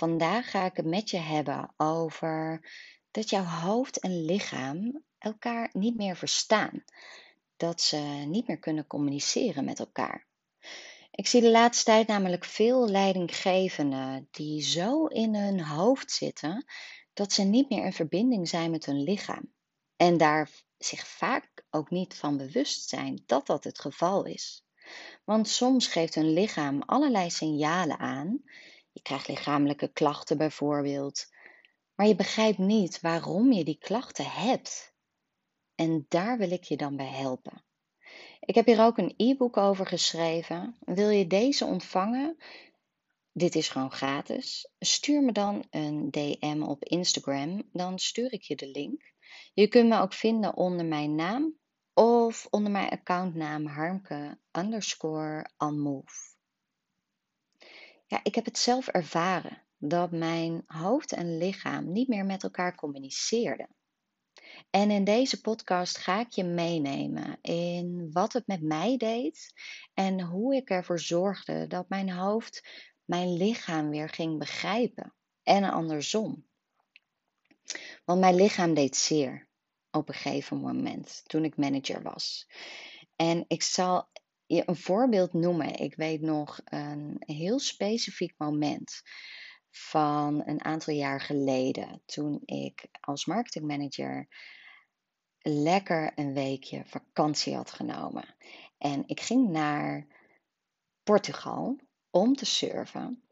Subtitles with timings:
[0.00, 2.66] Vandaag ga ik het met je hebben over
[3.10, 6.84] dat jouw hoofd en lichaam elkaar niet meer verstaan.
[7.56, 10.26] Dat ze niet meer kunnen communiceren met elkaar.
[11.10, 16.64] Ik zie de laatste tijd namelijk veel leidinggevenden die zo in hun hoofd zitten
[17.12, 19.52] dat ze niet meer in verbinding zijn met hun lichaam.
[19.96, 24.64] En daar zich vaak ook niet van bewust zijn dat dat het geval is.
[25.24, 28.42] Want soms geeft hun lichaam allerlei signalen aan
[28.92, 31.26] je krijgt lichamelijke klachten bijvoorbeeld,
[31.94, 34.94] maar je begrijpt niet waarom je die klachten hebt.
[35.74, 37.64] En daar wil ik je dan bij helpen.
[38.40, 40.76] Ik heb hier ook een e-book over geschreven.
[40.80, 42.36] Wil je deze ontvangen?
[43.32, 44.72] Dit is gewoon gratis.
[44.78, 49.12] Stuur me dan een DM op Instagram, dan stuur ik je de link.
[49.54, 51.58] Je kunt me ook vinden onder mijn naam
[51.94, 56.38] of onder mijn accountnaam harmke underscore unmove.
[58.10, 62.74] Ja, ik heb het zelf ervaren dat mijn hoofd en lichaam niet meer met elkaar
[62.74, 63.68] communiceerden.
[64.70, 69.52] En in deze podcast ga ik je meenemen in wat het met mij deed
[69.94, 72.68] en hoe ik ervoor zorgde dat mijn hoofd
[73.04, 76.46] mijn lichaam weer ging begrijpen en andersom.
[78.04, 79.48] Want mijn lichaam deed zeer
[79.90, 82.48] op een gegeven moment toen ik manager was.
[83.16, 84.10] En ik zal
[84.50, 85.74] een voorbeeld noemen.
[85.74, 89.02] Ik weet nog een heel specifiek moment
[89.70, 92.02] van een aantal jaar geleden.
[92.06, 94.28] Toen ik als marketingmanager
[95.38, 98.36] lekker een weekje vakantie had genomen.
[98.78, 100.06] En ik ging naar
[101.02, 101.78] Portugal
[102.10, 103.24] om te surfen.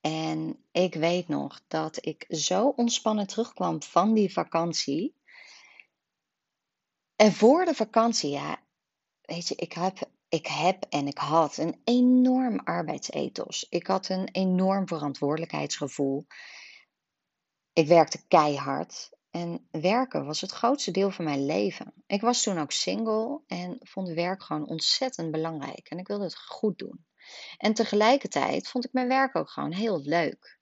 [0.00, 5.14] En ik weet nog dat ik zo ontspannen terugkwam van die vakantie.
[7.16, 8.62] En voor de vakantie, ja,
[9.20, 13.66] weet je, ik heb ik heb en ik had een enorm arbeidsethos.
[13.68, 16.26] Ik had een enorm verantwoordelijkheidsgevoel.
[17.72, 21.92] Ik werkte keihard en werken was het grootste deel van mijn leven.
[22.06, 26.36] Ik was toen ook single en vond werk gewoon ontzettend belangrijk en ik wilde het
[26.36, 27.04] goed doen.
[27.56, 30.58] En tegelijkertijd vond ik mijn werk ook gewoon heel leuk.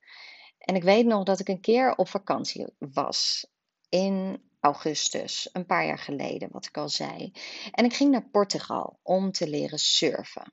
[0.58, 3.46] En ik weet nog dat ik een keer op vakantie was
[3.88, 7.32] in augustus, een paar jaar geleden, wat ik al zei.
[7.70, 10.52] En ik ging naar Portugal om te leren surfen.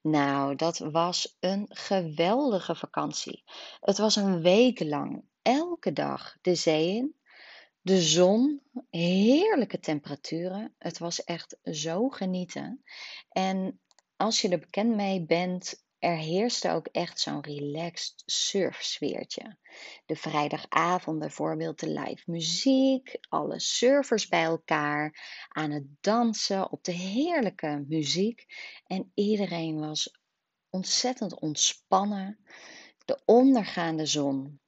[0.00, 3.42] Nou, dat was een geweldige vakantie.
[3.80, 7.16] Het was een week lang, elke dag de zee in,
[7.80, 10.74] de zon, heerlijke temperaturen.
[10.78, 12.84] Het was echt zo genieten.
[13.28, 13.80] En
[14.16, 19.56] als je er bekend mee bent, er heerste ook echt zo'n relaxed surfsfeertje.
[20.06, 26.92] De vrijdagavond bijvoorbeeld de live muziek, alle surfers bij elkaar aan het dansen op de
[26.92, 28.44] heerlijke muziek.
[28.86, 30.18] En iedereen was
[30.70, 32.38] ontzettend ontspannen.
[33.04, 34.60] De ondergaande zon.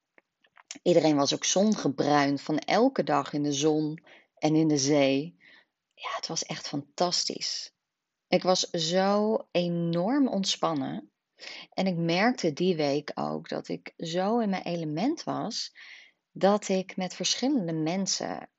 [0.82, 4.04] Iedereen was ook zongebruind van elke dag in de zon
[4.38, 5.36] en in de zee.
[5.94, 7.74] Ja, het was echt fantastisch.
[8.28, 11.10] Ik was zo enorm ontspannen.
[11.72, 15.72] En ik merkte die week ook dat ik zo in mijn element was
[16.30, 18.50] dat ik met verschillende mensen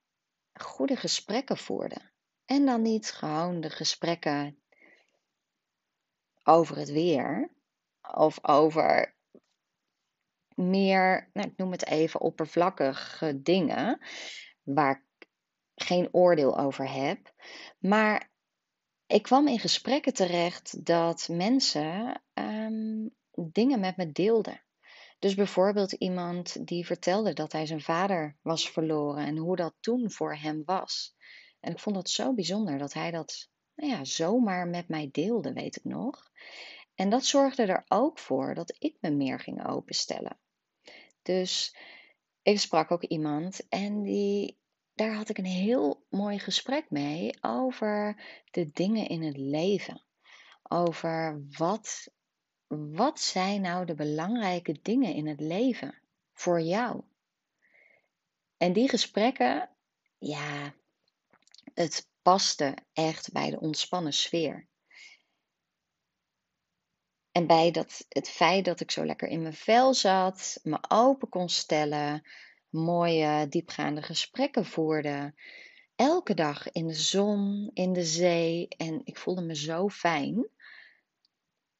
[0.52, 2.10] goede gesprekken voerde.
[2.44, 4.62] En dan niet gewoon de gesprekken
[6.42, 7.50] over het weer
[8.14, 9.16] of over
[10.54, 14.00] meer, nou, ik noem het even oppervlakkige dingen
[14.62, 15.28] waar ik
[15.74, 17.32] geen oordeel over heb.
[17.78, 18.30] Maar
[19.06, 22.47] ik kwam in gesprekken terecht dat mensen um,
[23.52, 24.62] dingen met me deelden.
[25.18, 30.10] Dus bijvoorbeeld iemand die vertelde dat hij zijn vader was verloren en hoe dat toen
[30.10, 31.16] voor hem was.
[31.60, 35.52] En ik vond dat zo bijzonder dat hij dat nou ja, zomaar met mij deelde,
[35.52, 36.30] weet ik nog.
[36.94, 40.38] En dat zorgde er ook voor dat ik me meer ging openstellen.
[41.22, 41.76] Dus
[42.42, 44.58] ik sprak ook iemand en die
[44.98, 50.02] daar had ik een heel mooi gesprek mee over de dingen in het leven.
[50.62, 52.08] Over wat,
[52.68, 55.98] wat zijn nou de belangrijke dingen in het leven
[56.32, 57.02] voor jou?
[58.56, 59.70] En die gesprekken,
[60.18, 60.74] ja,
[61.74, 64.66] het paste echt bij de ontspannen sfeer.
[67.32, 71.28] En bij dat, het feit dat ik zo lekker in mijn vel zat, me open
[71.28, 72.22] kon stellen,
[72.68, 75.34] mooie diepgaande gesprekken voerde.
[75.96, 80.48] Elke dag in de zon, in de zee en ik voelde me zo fijn.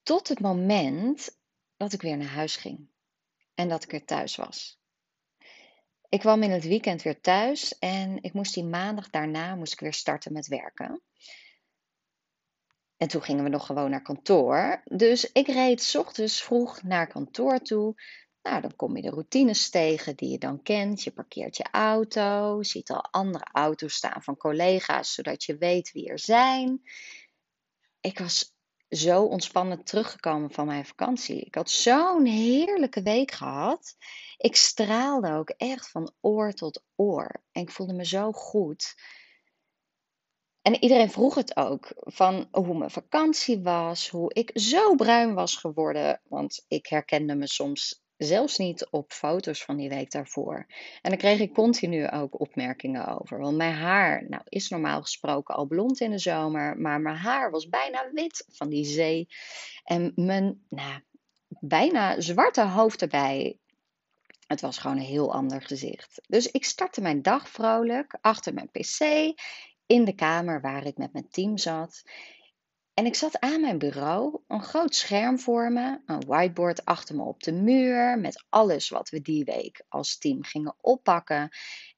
[0.08, 1.38] Tot het moment
[1.76, 2.88] dat ik weer naar huis ging
[3.54, 4.80] en dat ik er thuis was.
[6.08, 9.80] Ik kwam in het weekend weer thuis en ik moest die maandag daarna moest ik
[9.80, 11.02] weer starten met werken.
[12.96, 14.82] En toen gingen we nog gewoon naar kantoor.
[14.84, 18.02] Dus ik reed s ochtends vroeg naar kantoor toe
[18.42, 21.02] Nou, dan kom je de routines tegen die je dan kent.
[21.02, 26.08] Je parkeert je auto, ziet al andere auto's staan van collega's, zodat je weet wie
[26.08, 26.82] er zijn.
[28.00, 28.56] Ik was
[28.90, 31.40] zo ontspannen teruggekomen van mijn vakantie.
[31.40, 33.96] Ik had zo'n heerlijke week gehad.
[34.36, 37.42] Ik straalde ook echt van oor tot oor.
[37.52, 38.94] En ik voelde me zo goed.
[40.62, 45.56] En iedereen vroeg het ook, van hoe mijn vakantie was, hoe ik zo bruin was
[45.56, 46.20] geworden.
[46.24, 50.66] Want ik herkende me soms zelfs niet op foto's van die week daarvoor.
[51.02, 53.38] En daar kreeg ik continu ook opmerkingen over.
[53.38, 57.50] Want mijn haar, nou is normaal gesproken al blond in de zomer, maar mijn haar
[57.50, 59.28] was bijna wit van die zee.
[59.84, 61.00] En mijn, nou,
[61.60, 63.58] bijna zwarte hoofd erbij.
[64.46, 66.20] Het was gewoon een heel ander gezicht.
[66.26, 69.00] Dus ik startte mijn dag vrolijk achter mijn pc
[69.86, 72.02] in de kamer waar ik met mijn team zat.
[72.98, 77.22] En ik zat aan mijn bureau, een groot scherm voor me, een whiteboard achter me
[77.22, 81.48] op de muur met alles wat we die week als team gingen oppakken.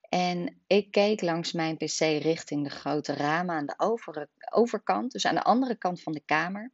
[0.09, 4.09] En ik keek langs mijn pc richting de grote ramen aan de
[4.51, 6.73] overkant, dus aan de andere kant van de kamer.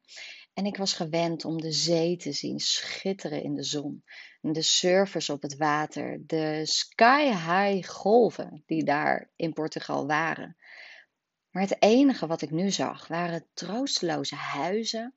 [0.54, 4.04] En ik was gewend om de zee te zien schitteren in de zon.
[4.40, 10.56] De surfers op het water, de sky-high golven die daar in Portugal waren.
[11.56, 15.14] Maar het enige wat ik nu zag waren troosteloze huizen,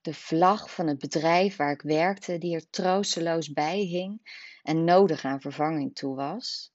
[0.00, 4.20] de vlag van het bedrijf waar ik werkte, die er troosteloos bij hing
[4.62, 6.72] en nodig aan vervanging toe was.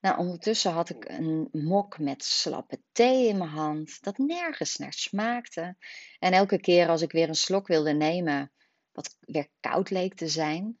[0.00, 4.92] Nou, ondertussen had ik een mok met slappe thee in mijn hand, dat nergens naar
[4.92, 5.76] smaakte.
[6.18, 8.52] En elke keer als ik weer een slok wilde nemen,
[8.92, 10.78] wat weer koud leek te zijn.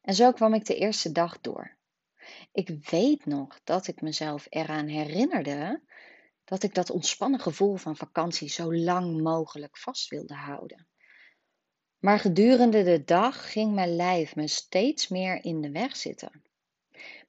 [0.00, 1.76] En zo kwam ik de eerste dag door.
[2.52, 5.82] Ik weet nog dat ik mezelf eraan herinnerde
[6.44, 10.86] dat ik dat ontspannen gevoel van vakantie zo lang mogelijk vast wilde houden.
[11.98, 16.42] Maar gedurende de dag ging mijn lijf me steeds meer in de weg zitten.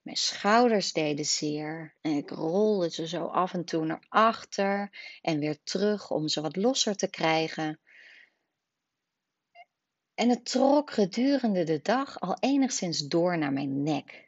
[0.01, 5.39] Mijn schouders deden zeer en ik rolde ze zo af en toe naar achter en
[5.39, 7.79] weer terug om ze wat losser te krijgen.
[10.13, 14.24] En het trok gedurende de dag al enigszins door naar mijn nek.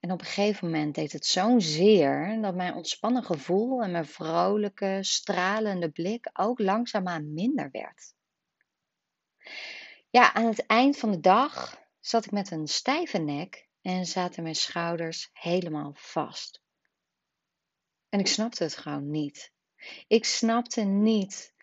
[0.00, 4.06] En op een gegeven moment deed het zo'n zeer dat mijn ontspannen gevoel en mijn
[4.06, 8.14] vrolijke, stralende blik ook langzaamaan minder werd.
[10.10, 14.42] Ja, aan het eind van de dag zat ik met een stijve nek en zaten
[14.42, 16.62] mijn schouders helemaal vast.
[18.08, 19.52] En ik snapte het gewoon niet.
[20.06, 21.54] Ik snapte niet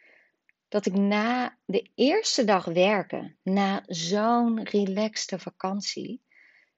[0.68, 6.23] dat ik na de eerste dag werken, na zo'n relaxte vakantie,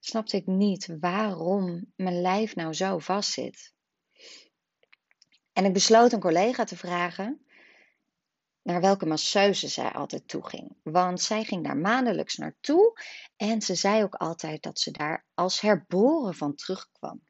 [0.05, 3.73] snapte ik niet waarom mijn lijf nou zo vastzit.
[5.53, 7.45] En ik besloot een collega te vragen
[8.61, 10.77] naar welke masseuse zij altijd toe ging.
[10.83, 12.99] Want zij ging daar maandelijks naartoe
[13.35, 17.23] en ze zei ook altijd dat ze daar als herboren van terugkwam.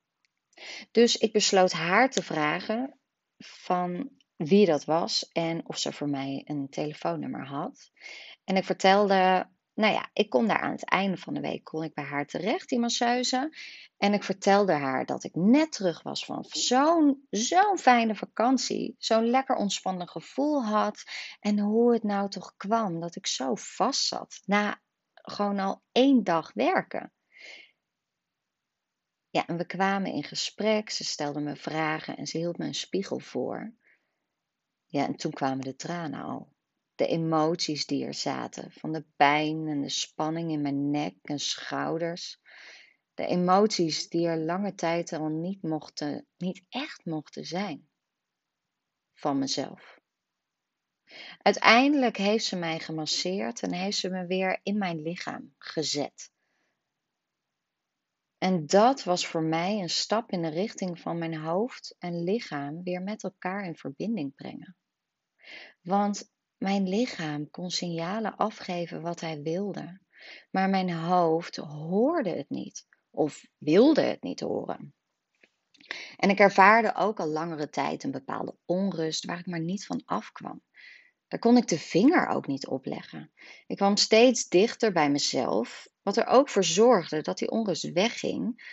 [0.91, 2.99] Dus ik besloot haar te vragen
[3.37, 7.91] van wie dat was en of ze voor mij een telefoonnummer had.
[8.43, 11.83] En ik vertelde nou ja, ik kon daar aan het einde van de week kon
[11.83, 13.57] ik bij haar terecht, die masseuse.
[13.97, 18.95] En ik vertelde haar dat ik net terug was van zo'n zo'n fijne vakantie.
[18.97, 21.03] Zo'n lekker ontspannen gevoel had.
[21.39, 24.41] En hoe het nou toch kwam dat ik zo vast zat.
[24.45, 24.81] Na
[25.13, 27.13] gewoon al één dag werken.
[29.29, 30.89] Ja, en we kwamen in gesprek.
[30.89, 33.73] Ze stelde me vragen en ze hield me een spiegel voor.
[34.85, 36.54] Ja, en toen kwamen de tranen al
[36.95, 41.39] de emoties die er zaten, van de pijn en de spanning in mijn nek en
[41.39, 42.39] schouders.
[43.13, 47.89] De emoties die er lange tijd al niet mochten, niet echt mochten zijn.
[49.13, 49.99] Van mezelf.
[51.37, 56.31] Uiteindelijk heeft ze mij gemasseerd en heeft ze me weer in mijn lichaam gezet.
[58.37, 62.83] En dat was voor mij een stap in de richting van mijn hoofd en lichaam
[62.83, 64.75] weer met elkaar in verbinding brengen.
[65.81, 69.99] Want mijn lichaam kon signalen afgeven wat hij wilde,
[70.51, 74.93] maar mijn hoofd hoorde het niet of wilde het niet horen.
[76.17, 80.01] En ik ervaarde ook al langere tijd een bepaalde onrust waar ik maar niet van
[80.05, 80.61] afkwam.
[81.27, 83.31] Daar kon ik de vinger ook niet op leggen.
[83.67, 88.63] Ik kwam steeds dichter bij mezelf, wat er ook voor zorgde dat die onrust wegging,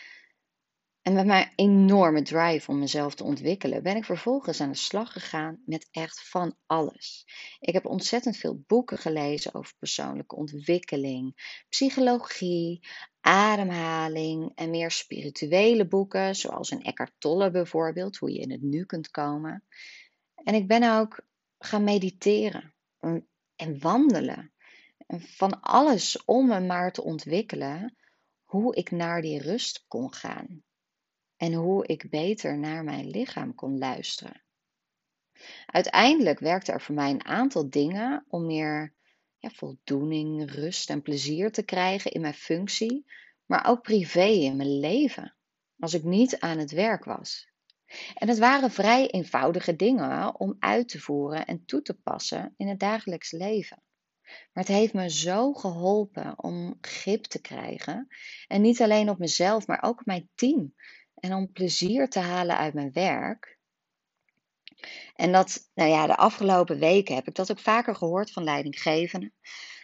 [1.03, 5.13] en met mijn enorme drive om mezelf te ontwikkelen, ben ik vervolgens aan de slag
[5.13, 7.27] gegaan met echt van alles.
[7.61, 11.35] Ik heb ontzettend veel boeken gelezen over persoonlijke ontwikkeling,
[11.69, 12.87] psychologie,
[13.21, 18.85] ademhaling en meer spirituele boeken, zoals een Eckhart Tolle bijvoorbeeld, hoe je in het nu
[18.85, 19.65] kunt komen.
[20.35, 21.21] En ik ben ook
[21.59, 22.75] gaan mediteren
[23.57, 24.53] en wandelen.
[25.07, 27.97] En van alles om me maar te ontwikkelen
[28.45, 30.63] hoe ik naar die rust kon gaan.
[31.43, 34.43] En hoe ik beter naar mijn lichaam kon luisteren.
[35.67, 38.95] Uiteindelijk werkte er voor mij een aantal dingen om meer
[39.39, 43.11] ja, voldoening, rust en plezier te krijgen in mijn functie,
[43.47, 45.37] maar ook privé in mijn leven,
[45.79, 47.51] als ik niet aan het werk was.
[48.15, 52.69] En het waren vrij eenvoudige dingen om uit te voeren en toe te passen in
[52.69, 53.83] het dagelijks leven.
[54.23, 58.09] Maar het heeft me zo geholpen om grip te krijgen.
[58.47, 60.75] En niet alleen op mezelf, maar ook op mijn team.
[61.23, 63.59] En om plezier te halen uit mijn werk.
[65.15, 69.33] En dat, nou ja, de afgelopen weken heb ik dat ook vaker gehoord van leidinggevenden.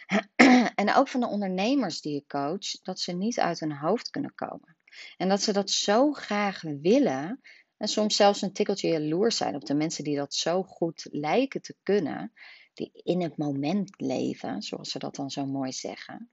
[0.75, 4.35] en ook van de ondernemers die ik coach, dat ze niet uit hun hoofd kunnen
[4.35, 4.77] komen.
[5.17, 7.41] En dat ze dat zo graag willen.
[7.77, 11.63] En soms zelfs een tikkeltje jaloers zijn op de mensen die dat zo goed lijken
[11.63, 12.33] te kunnen.
[12.75, 16.31] Die in het moment leven, zoals ze dat dan zo mooi zeggen.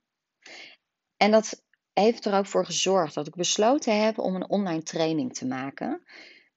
[1.18, 1.64] En dat
[2.04, 6.04] heeft er ook voor gezorgd dat ik besloten heb om een online training te maken.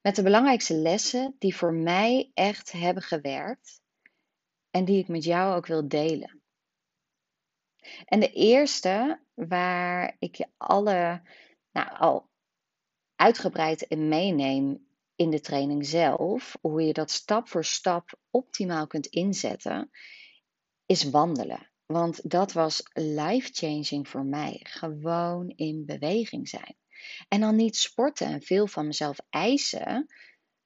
[0.00, 3.80] Met de belangrijkste lessen die voor mij echt hebben gewerkt.
[4.70, 6.42] En die ik met jou ook wil delen.
[8.04, 11.22] En de eerste, waar ik je alle
[11.72, 12.28] nou, al
[13.16, 19.06] uitgebreid in meeneem in de training zelf, hoe je dat stap voor stap optimaal kunt
[19.06, 19.90] inzetten,
[20.86, 21.70] is wandelen.
[21.92, 24.60] Want dat was life-changing voor mij.
[24.62, 26.76] Gewoon in beweging zijn.
[27.28, 30.06] En dan niet sporten en veel van mezelf eisen,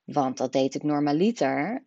[0.04, 1.86] want dat deed ik normaliter.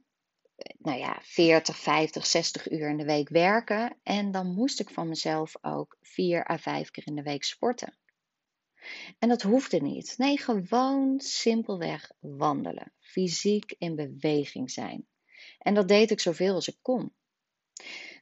[0.77, 3.97] Nou ja, 40, 50, 60 uur in de week werken.
[4.03, 7.97] En dan moest ik van mezelf ook 4 à 5 keer in de week sporten.
[9.19, 10.13] En dat hoefde niet.
[10.17, 12.93] Nee, gewoon simpelweg wandelen.
[12.99, 15.07] Fysiek in beweging zijn.
[15.57, 17.13] En dat deed ik zoveel als ik kon.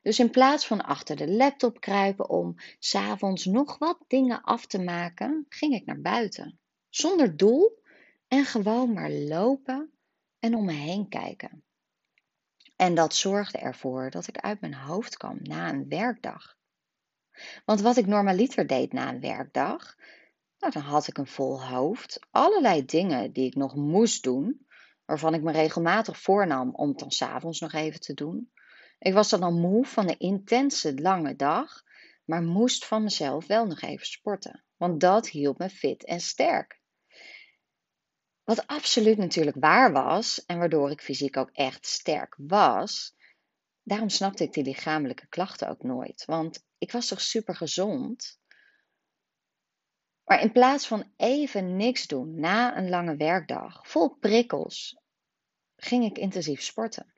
[0.04, 4.80] Dus in plaats van achter de laptop kruipen om s'avonds nog wat dingen af te
[4.80, 6.60] maken, ging ik naar buiten.
[6.90, 7.82] Zonder doel
[8.28, 9.92] en gewoon maar lopen
[10.40, 11.64] en om me heen kijken.
[12.76, 16.58] En dat zorgde ervoor dat ik uit mijn hoofd kwam na een werkdag.
[17.66, 19.96] Want wat ik normaliter deed na een werkdag,
[20.60, 24.68] nou, dan had ik een vol hoofd, allerlei dingen die ik nog moest doen,
[25.06, 28.52] waarvan ik me regelmatig voornam om het dan s'avonds nog even te doen.
[29.04, 31.84] Ik was dan al moe van de intense lange dag,
[32.26, 36.82] maar moest van mezelf wel nog even sporten, want dat hield me fit en sterk.
[38.44, 43.16] Wat absoluut natuurlijk waar was en waardoor ik fysiek ook echt sterk was,
[43.82, 48.40] daarom snapte ik die lichamelijke klachten ook nooit, want ik was toch super gezond.
[50.24, 54.98] Maar in plaats van even niks doen na een lange werkdag, vol prikkels,
[55.76, 57.13] ging ik intensief sporten.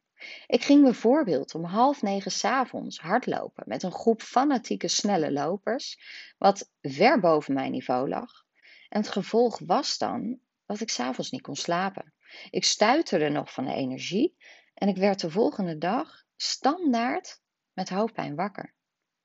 [0.47, 5.99] Ik ging bijvoorbeeld om half negen s'avonds hardlopen met een groep fanatieke snelle lopers,
[6.37, 8.45] wat ver boven mijn niveau lag.
[8.89, 12.13] En het gevolg was dan dat ik s'avonds niet kon slapen.
[12.49, 14.35] Ik stuiterde nog van de energie
[14.73, 17.41] en ik werd de volgende dag standaard
[17.73, 18.73] met hoofdpijn wakker.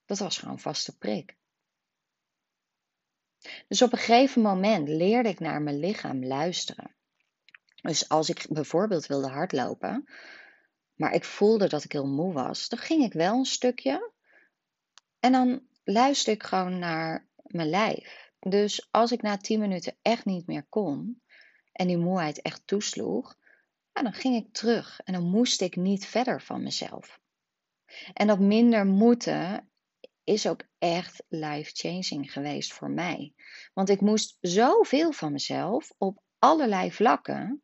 [0.04, 1.38] Dat was gewoon vaste prik.
[3.68, 6.94] Dus op een gegeven moment leerde ik naar mijn lichaam luisteren.
[7.82, 10.09] Dus als ik bijvoorbeeld wilde hardlopen,
[11.00, 14.12] maar ik voelde dat ik heel moe was, dan ging ik wel een stukje
[15.21, 18.33] en dan luisterde ik gewoon naar mijn lijf.
[18.38, 21.23] Dus als ik na 10 minuten echt niet meer kon
[21.73, 23.37] en die moeheid echt toesloeg,
[23.92, 27.21] dan ging ik terug en dan moest ik niet verder van mezelf.
[28.12, 29.71] En dat minder moeten
[30.25, 33.35] is ook echt life-changing geweest voor mij.
[33.75, 37.62] Want ik moest zoveel van mezelf op allerlei vlakken.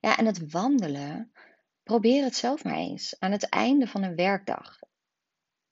[0.00, 1.32] Ja, en het wandelen,
[1.86, 4.78] probeer het zelf maar eens aan het einde van een werkdag.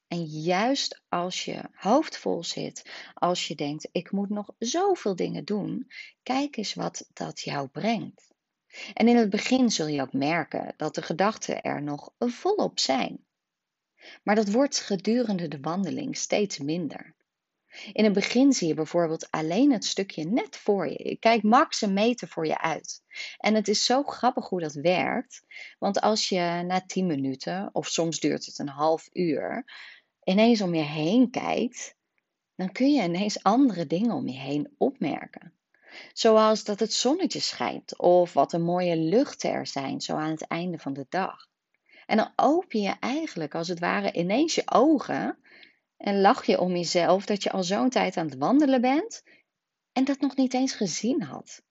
[0.07, 5.45] En juist als je hoofd vol zit, als je denkt, ik moet nog zoveel dingen
[5.45, 5.91] doen,
[6.23, 8.35] kijk eens wat dat jou brengt.
[8.93, 13.25] En in het begin zul je ook merken dat de gedachten er nog volop zijn.
[14.23, 17.15] Maar dat wordt gedurende de wandeling steeds minder.
[17.93, 21.17] In het begin zie je bijvoorbeeld alleen het stukje net voor je.
[21.21, 23.03] Kijkt max een meter voor je uit.
[23.39, 25.43] En het is zo grappig hoe dat werkt.
[25.79, 29.65] Want als je na 10 minuten, of soms duurt het een half uur,
[30.25, 31.97] ineens om je heen kijkt,
[32.57, 35.53] dan kun je ineens andere dingen om je heen opmerken.
[36.13, 40.47] Zoals dat het zonnetje schijnt of wat een mooie luchten er zijn, zo aan het
[40.47, 41.49] einde van de dag.
[42.07, 45.39] En dan open je eigenlijk als het ware ineens je ogen
[46.05, 49.23] en lach je om jezelf dat je al zo'n tijd aan het wandelen bent
[49.93, 51.63] en dat nog niet eens gezien had.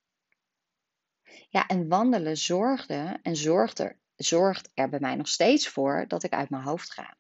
[1.50, 6.24] Ja, en wandelen zorgde en zorgt er, zorgt er bij mij nog steeds voor dat
[6.24, 7.18] ik uit mijn hoofd ga.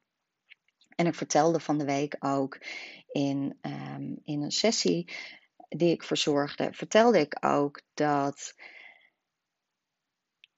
[0.95, 2.59] En ik vertelde van de week ook
[3.07, 5.13] in, um, in een sessie
[5.69, 8.55] die ik verzorgde, vertelde ik ook dat,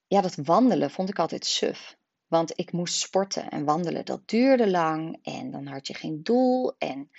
[0.08, 1.98] ja, dat wandelen vond ik altijd suf.
[2.28, 6.78] Want ik moest sporten en wandelen, dat duurde lang en dan had je geen doel
[6.78, 7.12] en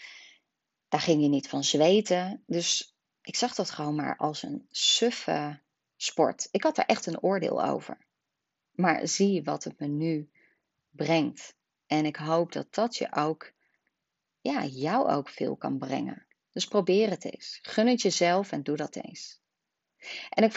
[0.88, 2.42] daar ging je niet van zweten.
[2.46, 5.60] Dus ik zag dat gewoon maar als een suffe
[5.96, 6.48] sport.
[6.50, 8.06] Ik had daar echt een oordeel over.
[8.72, 10.30] Maar zie wat het me nu
[10.90, 11.56] brengt.
[11.86, 13.52] En ik hoop dat dat je ook,
[14.40, 16.26] ja, jou ook veel kan brengen.
[16.52, 17.58] Dus probeer het eens.
[17.62, 19.40] Gun het jezelf en doe dat eens.
[20.30, 20.52] En ik